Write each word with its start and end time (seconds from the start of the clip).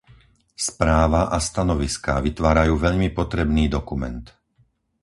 Správa 0.67 1.21
a 1.29 1.37
stanoviská 1.47 2.15
vytvárajú 2.27 2.73
veľmi 2.85 3.09
potrebný 3.19 3.65
dokument. 3.75 4.25